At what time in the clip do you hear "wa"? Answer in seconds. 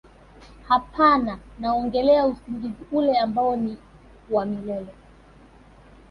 4.29-4.45